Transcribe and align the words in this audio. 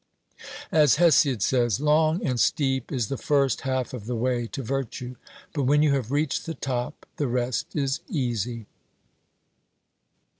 As 0.71 0.95
Hesiod 0.95 1.43
says: 1.43 1.79
'Long 1.79 2.25
and 2.25 2.39
steep 2.39 2.91
is 2.91 3.07
the 3.07 3.19
first 3.19 3.61
half 3.61 3.93
of 3.93 4.07
the 4.07 4.15
way 4.15 4.47
to 4.47 4.63
virtue, 4.63 5.15
But 5.53 5.65
when 5.65 5.83
you 5.83 5.93
have 5.93 6.11
reached 6.11 6.47
the 6.47 6.55
top 6.55 7.05
the 7.17 7.27
rest 7.27 7.75
is 7.75 7.99
easy.' 8.09 8.65